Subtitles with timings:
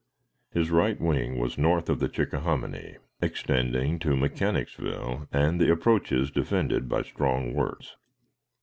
[0.51, 6.89] His right wing was north of the Chickahominy, extending to Mechanicsville, and the approaches defended
[6.89, 7.95] by strong works.